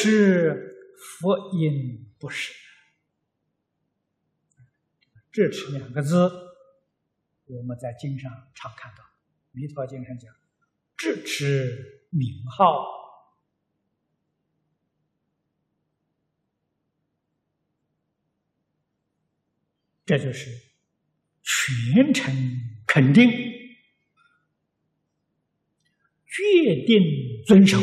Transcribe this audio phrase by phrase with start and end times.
[0.00, 2.52] 是佛音不是。
[5.32, 6.30] 智持两个字，
[7.46, 9.02] 我们在经上常看到，
[9.50, 10.32] 《弥陀经》上讲，
[10.96, 12.96] 智持名号。
[20.06, 20.50] 这就是
[21.42, 22.34] 全程
[22.86, 23.30] 肯定、
[26.26, 27.78] 决定遵守、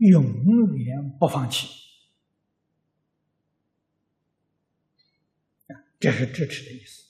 [0.00, 1.68] 永远不放弃
[6.00, 7.04] 这是支持的意思。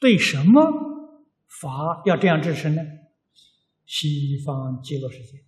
[0.00, 2.82] 对什么法要这样支持呢？
[3.86, 5.44] 西方极乐世界，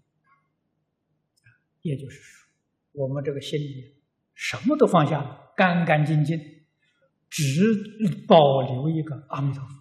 [1.82, 2.48] 也就是说。
[2.92, 3.96] 我们这个心里
[4.34, 6.38] 什么都放下，干干净净，
[7.28, 7.62] 只
[8.26, 9.74] 保留一个阿弥陀佛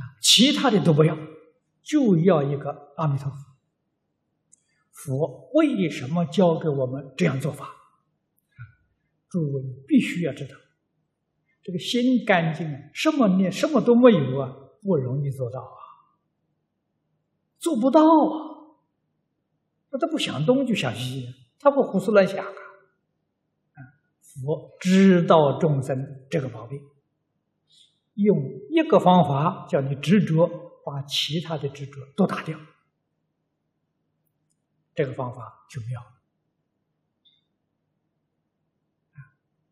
[0.00, 1.16] 啊，其他的都不要，
[1.86, 3.36] 就要一个阿弥陀佛。
[4.90, 7.70] 佛为什么教给我们这样做法？
[9.28, 10.54] 诸位必须要知道，
[11.62, 15.78] 这个心干净，什么念什么都没有啊，不容易做到啊，
[17.58, 18.56] 做不到啊。
[19.98, 21.26] 他不想东就想西，
[21.58, 22.52] 他不胡思乱想啊！
[24.20, 26.78] 佛知道众生这个毛病，
[28.14, 28.36] 用
[28.68, 32.56] 一个方法叫你执着，把其他的执着都打掉。
[34.94, 36.12] 这个方法就妙了。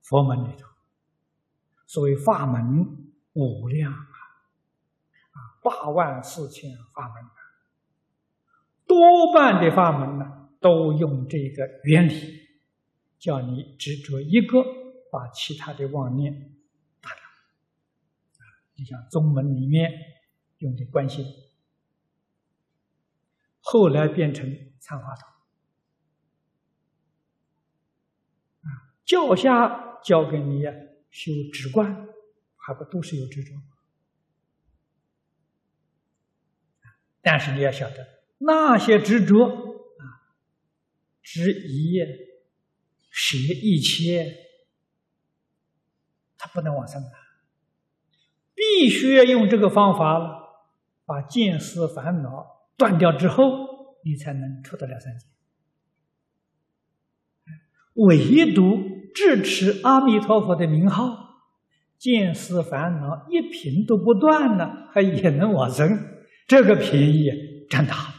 [0.02, 0.68] 佛门里头，
[1.86, 4.18] 所谓法门无量啊，
[5.30, 7.24] 啊，八万四千法门。
[8.84, 12.40] 多半的法门呢，都用这个原理，
[13.20, 14.62] 叫你执着一个，
[15.12, 16.54] 把其他的妄念
[17.00, 17.22] 打掉。
[17.22, 18.42] 啊，
[18.74, 19.90] 你像宗门里面
[20.64, 21.24] 用的观心，
[23.60, 25.26] 后来变成参话头。
[28.62, 30.62] 啊，教下教给你
[31.10, 32.08] 修止观，
[32.56, 33.52] 还不都是有执着？
[37.20, 38.24] 但是你要晓得。
[38.38, 40.04] 那些执着啊，
[41.22, 41.98] 执一
[43.10, 44.34] 舍一切，
[46.36, 47.12] 他不能往生啊！
[48.54, 50.43] 必须要用这个方法，
[51.04, 53.42] 把见思烦恼断掉之后，
[54.04, 55.26] 你才能出得了三界。
[57.94, 58.76] 唯独
[59.14, 61.16] 支持阿弥陀佛的名号，
[61.96, 65.88] 见思烦恼一品都不断呢，还也能往生，
[66.48, 67.28] 这个便宜
[67.70, 68.12] 占大。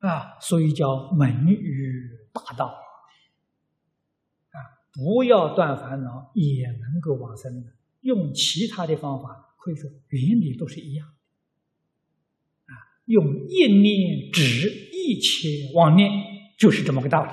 [0.00, 4.58] 啊，所以叫门与大道啊！
[4.92, 7.70] 不要断烦恼，也能够往生的。
[8.00, 11.06] 用其他的方法，可以说原理都是一样
[12.66, 12.74] 啊，
[13.04, 16.10] 用一念止一切妄念，
[16.58, 17.30] 就是这么个道理。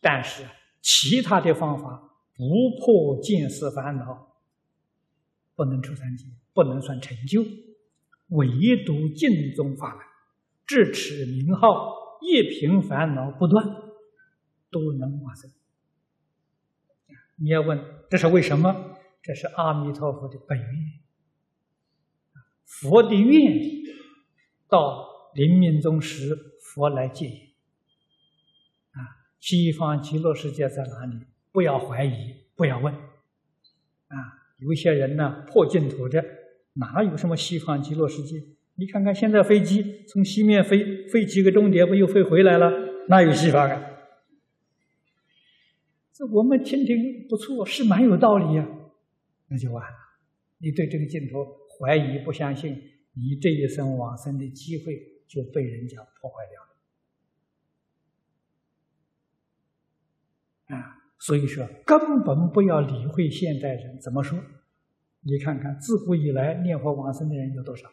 [0.00, 0.44] 但是
[0.80, 4.36] 其他的方法不破见思烦恼，
[5.56, 7.44] 不能出三界，不能算成就。
[8.28, 8.46] 唯
[8.84, 10.04] 独净宗法门。
[10.64, 13.66] 智持名号，一品烦恼不断，
[14.70, 15.50] 都能往生。
[17.36, 18.96] 你要问这是为什么？
[19.22, 20.68] 这是阿弥陀佛的本愿，
[22.66, 23.84] 佛的愿力。
[24.68, 27.34] 到临命终时，佛来接引。
[28.90, 28.98] 啊，
[29.38, 31.24] 西方极乐世界在哪里？
[31.52, 32.92] 不要怀疑，不要问。
[32.92, 34.16] 啊，
[34.58, 36.24] 有些人呢破净土的，
[36.74, 38.42] 哪有什么西方极乐世界？
[38.74, 42.70] 你看看现在飞机从西面飞，飞几个钟点不又飞回来了？
[43.08, 43.82] 哪有西方啊？
[46.12, 48.66] 这我们听听不错，是蛮有道理呀。
[49.48, 49.96] 那就完了，
[50.58, 51.46] 你对这个镜头
[51.78, 52.74] 怀疑不相信，
[53.12, 56.36] 你这一生往生的机会就被人家破坏
[60.68, 60.78] 掉了。
[60.78, 64.38] 啊，所以说根本不要理会现代人怎么说。
[65.20, 67.90] 你看看自古以来念佛往生的人有多少？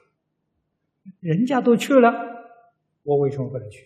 [1.19, 2.13] 人家都去了，
[3.03, 3.85] 我为什么不能去？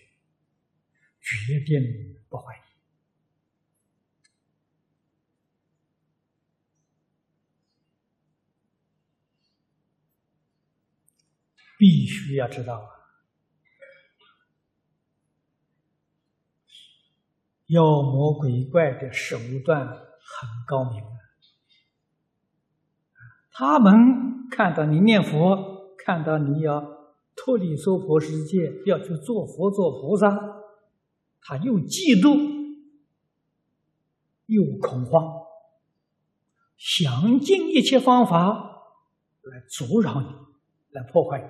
[1.20, 1.82] 决定
[2.30, 2.60] 不怀疑，
[11.78, 12.90] 必须要知道啊！
[17.68, 21.04] 妖魔鬼怪的手段很高明！
[23.52, 26.98] 他们看到你念佛，看到你要。
[27.40, 30.28] 脱离娑婆世界，要去做佛、做菩萨，
[31.40, 32.76] 他又嫉妒，
[34.48, 35.46] 又恐慌，
[36.78, 38.90] 想尽一切方法
[39.44, 40.28] 来阻扰你，
[40.90, 41.48] 来破坏你，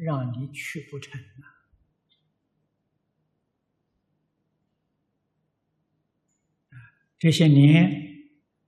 [0.00, 1.44] 让你去不成啊！
[7.18, 7.90] 这些年，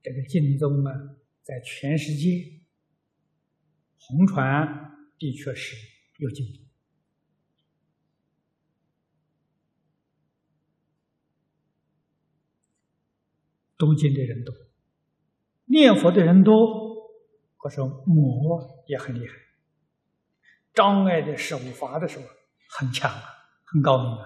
[0.03, 0.93] 这个净宗啊，
[1.41, 2.61] 在全世界
[3.97, 5.75] 红传的确是
[6.17, 6.59] 有进步。
[13.75, 14.55] 读经的人多，
[15.65, 16.53] 念佛的人多，
[17.57, 19.33] 可是魔也很厉害，
[20.73, 22.25] 障碍的手法的时候
[22.69, 23.23] 很强啊，
[23.63, 24.25] 很高明啊。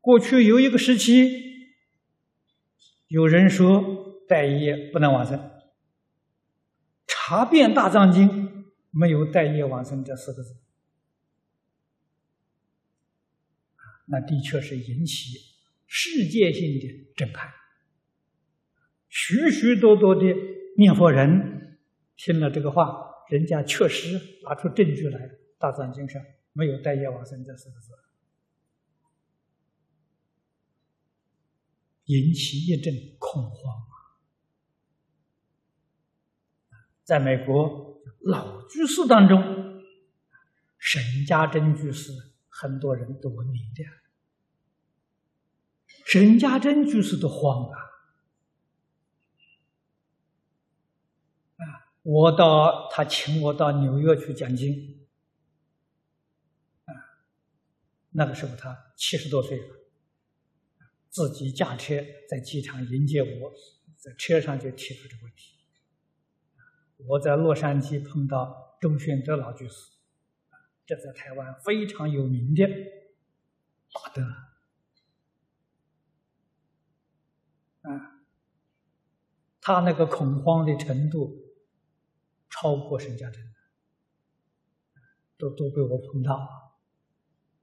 [0.00, 1.74] 过去有一个时期，
[3.08, 5.50] 有人说待业不能往生，
[7.06, 10.56] 查遍大藏经没有待业往生这四个字。
[14.06, 15.38] 那的确是引起
[15.86, 17.52] 世界性的震撼，
[19.10, 20.24] 许许多多的
[20.76, 21.78] 念佛人
[22.16, 25.20] 听了这个话，人家确实拿出证据来，
[25.58, 26.22] 《大藏经》上
[26.52, 27.92] 没有“待业往生”这四个字，
[32.04, 33.92] 引起一阵恐慌啊。
[37.02, 39.82] 在美国老居士当中，
[40.78, 42.12] 沈家珍居士，
[42.48, 43.84] 很多人都闻名的。
[46.06, 47.76] 沈家珍居士都慌了
[51.56, 51.62] 啊！
[52.12, 55.06] 我到他请我到纽约去讲经
[56.86, 56.90] 啊，
[58.10, 59.76] 那个时候他七十多岁了，
[61.08, 61.94] 自己驾车
[62.28, 63.52] 在机场迎接我，
[63.96, 65.54] 在车上就提出这个问题。
[67.06, 69.92] 我在洛杉矶碰到周宣德老居士，
[70.84, 72.66] 这在台湾非常有名的
[73.92, 74.22] 大德。
[77.82, 78.20] 啊，
[79.60, 81.39] 他那个恐慌的程度
[82.50, 83.42] 超过沈家珍，
[85.38, 86.36] 都都被我碰到，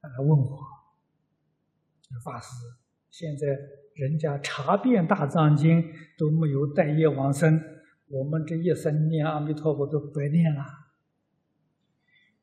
[0.02, 0.60] 他来问我，
[2.24, 2.48] 法师，
[3.12, 3.48] 现在
[3.96, 5.84] 人家查遍大藏经
[6.18, 7.62] 都没有带业往生，
[8.08, 10.64] 我们这一生念阿弥陀佛都白念了。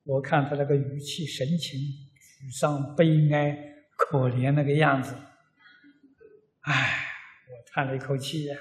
[0.05, 5.17] 我看他那个语气、神情、沮丧、悲哀、可怜那个样子，
[6.61, 7.01] 唉。
[7.47, 8.57] 我叹了一口气呀，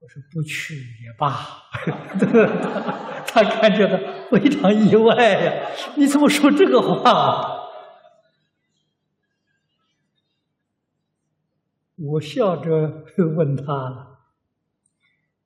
[0.00, 1.30] 我说不去也罢。
[3.26, 3.96] 他看觉到
[4.30, 7.58] 非常意外呀，你怎么说这个话？
[11.96, 13.04] 我笑着
[13.36, 14.18] 问他，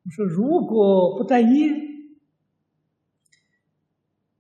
[0.05, 1.69] 我说如果不带业，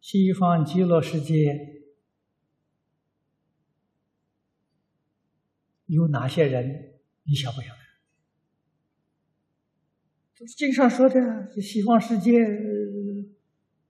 [0.01, 1.83] 西方极乐世界
[5.87, 7.01] 有哪些人？
[7.25, 7.84] 你晓不晓得？
[10.47, 12.47] 经上说的，西方世界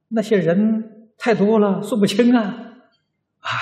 [0.08, 2.40] 那些人太多了，数不清啊！
[3.40, 3.58] 哎呀，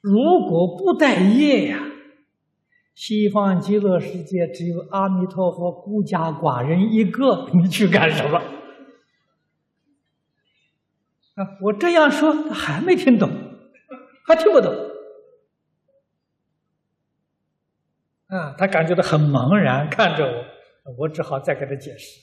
[0.00, 0.14] 如
[0.48, 1.82] 果不带业呀，
[2.94, 8.38] 西方极乐世界只有阿弥陀佛孤家寡人一个，你去干什么？
[11.34, 13.30] 啊，我这样说，他还没听懂，
[14.26, 14.72] 还听不懂。
[18.28, 20.44] 啊，他感觉到很茫然，看着我，
[20.96, 22.20] 我只好再给他解释。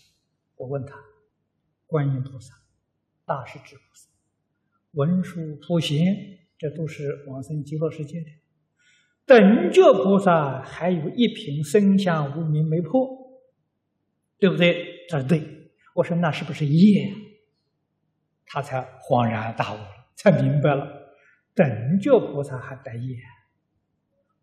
[0.55, 0.95] 我问他：
[1.85, 2.53] 观音菩萨、
[3.25, 4.09] 大势至菩萨、
[4.91, 6.15] 文殊普贤，
[6.57, 8.27] 这都是往生极乐世界的；
[9.25, 13.41] 等觉菩萨还有一品生相无明没破，
[14.37, 15.07] 对不对？
[15.09, 15.41] 他说对。
[15.95, 17.13] 我说那是不是业？
[18.45, 19.77] 他才恍然大悟，
[20.15, 21.15] 才明白了，
[21.53, 23.17] 等觉菩萨还带业。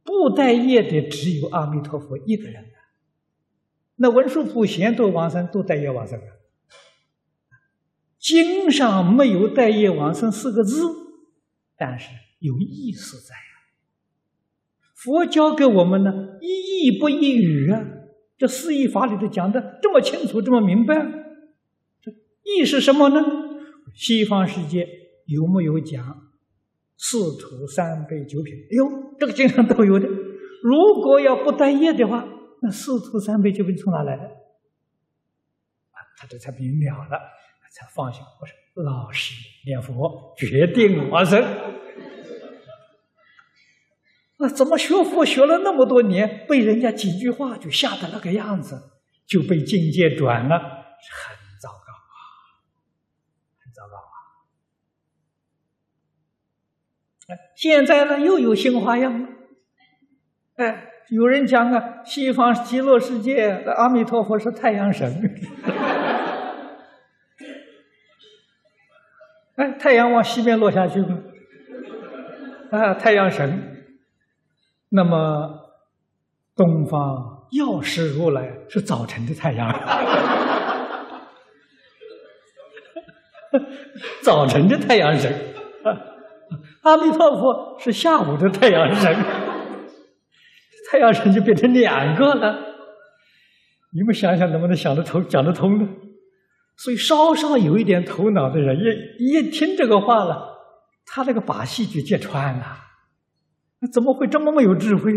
[0.02, 2.79] 不带业的只有阿弥陀佛一个人啊！
[4.02, 6.24] 那文殊普贤都往生，都带业往生啊。
[8.18, 10.86] 经上没有“带业往生”四个字，
[11.76, 13.52] 但是有意思在啊。
[14.94, 17.84] 佛教给我们呢，一义不一语啊。
[18.38, 20.94] 这四义法里头讲的这么清楚，这么明白，
[22.00, 22.10] 这
[22.42, 23.22] 义是什么呢？
[23.94, 24.88] 西方世界
[25.26, 26.22] 有没有讲？
[26.96, 30.06] 四土三杯九品，哎呦，这个经常都有的。
[30.06, 32.26] 如果要不带业的话，
[32.62, 34.24] 那四徒三杯九品从哪来的？
[34.24, 37.18] 啊，他这才明了了，
[37.70, 38.20] 才放下。
[38.40, 41.42] 我说老实念佛，决定往生。
[44.36, 48.90] 那怎么学佛学了那么多年，被人家几句话就吓得那个样子，
[49.26, 52.16] 就被境界转了，很糟糕啊，
[53.62, 54.16] 很糟糕啊。
[57.54, 59.28] 现在呢，又有新花样了。
[60.54, 65.12] 哎，有人讲啊，西方极乐世界阿弥陀佛是太阳神。
[69.56, 71.18] 哎，太阳往西边落下去吗？
[72.70, 73.84] 啊，太阳神。
[74.90, 75.72] 那么，
[76.56, 79.68] 东方药师如来是早晨的太阳，
[84.22, 85.32] 早晨的太阳神。
[86.82, 89.14] 阿弥陀佛是下午的太阳神，
[90.90, 92.66] 太阳神就变成两个了。
[93.92, 95.88] 你们想想能不能想得通、讲得通呢？
[96.76, 98.76] 所以稍稍有一点头脑的人，
[99.18, 100.58] 一一听这个话了，
[101.04, 102.76] 他那个把戏就揭穿了。
[103.92, 105.12] 怎么会这么没有智慧？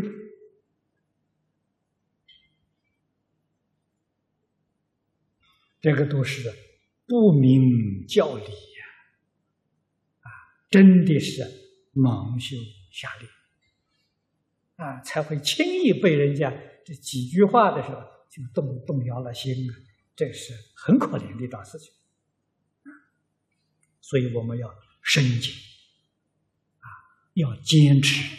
[5.81, 6.49] 这个都是
[7.07, 8.85] 不明教理呀！
[10.21, 10.29] 啊，
[10.69, 11.41] 真的是
[11.93, 12.55] 盲修
[12.91, 13.29] 瞎练
[14.75, 16.51] 啊，才会轻易被人家
[16.85, 19.73] 这几句话的时候就动动摇了心啊。
[20.15, 21.91] 这是很可怜的一桩事情，
[23.99, 24.69] 所以我们要
[25.01, 25.51] 深谨
[26.79, 26.85] 啊，
[27.33, 28.37] 要坚持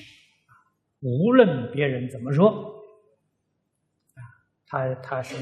[1.00, 2.80] 无论别人怎么说
[4.14, 4.22] 啊，
[4.66, 5.34] 他他是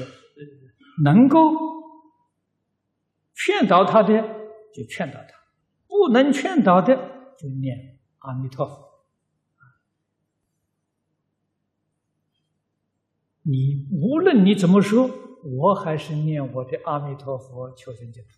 [1.03, 1.37] 能够
[3.35, 4.21] 劝导他的
[4.73, 5.35] 就劝导他，
[5.87, 6.95] 不能劝导的
[7.37, 8.92] 就念阿弥陀佛。
[13.43, 15.19] 你无论你怎么说。
[15.45, 18.29] 我还是念我的阿弥陀佛求生净土。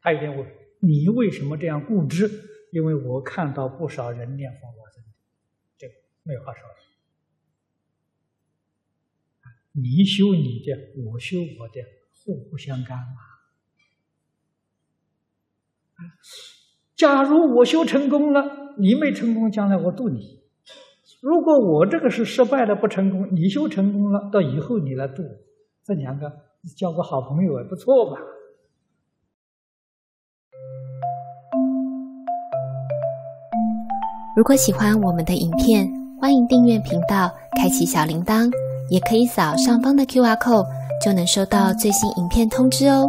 [0.00, 2.30] 他有点问：你为什么这样固执？
[2.72, 5.04] 因为我看到不少人念佛往生，
[5.76, 6.74] 这个没话说了。
[9.72, 11.84] 你修你的，我修我的，
[12.24, 13.04] 互不相干嘛。
[16.96, 20.43] 假如我修成功了，你没成功，将来我度你。
[21.24, 25.22] 如果我这个是失败了不成功，你修成功了，到以后你来度，
[25.82, 26.30] 这两个
[26.76, 28.18] 交个好朋友也不错吧？
[34.36, 35.90] 如果喜欢我们的影片，
[36.20, 38.52] 欢迎订阅频道，开启小铃铛，
[38.90, 40.66] 也可以扫上方的 Q R code，
[41.02, 43.08] 就能收到最新影片通知哦。